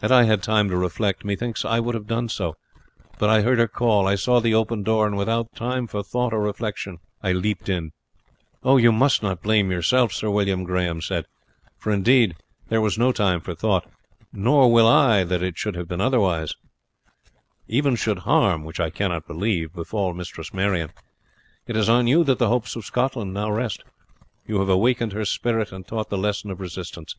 [0.00, 2.56] Had I had time to reflect, methinks I would have done so;
[3.20, 6.32] but I heard her call, I saw the open door, and without time for thought
[6.34, 7.92] or reflection I leapt in."
[8.64, 11.26] "You must not blame yourself, Sir William," Grahame said,
[11.78, 12.34] "for, indeed,
[12.68, 13.88] there was no time for thought;
[14.32, 16.56] nor will I that it should have been otherwise,
[17.68, 20.90] even should harm, which I cannot believe, befall Mistress Marion.
[21.68, 23.84] It is on you that the hopes of Scotland now rest.
[24.48, 27.14] You have awakened her spirit and taught the lesson of resistance.